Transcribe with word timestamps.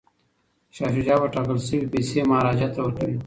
شاه 0.75 0.91
شجاع 0.95 1.17
به 1.21 1.27
ټاکل 1.35 1.57
شوې 1.67 1.91
پیسې 1.93 2.19
مهاراجا 2.29 2.67
ته 2.73 2.79
ورکوي. 2.81 3.15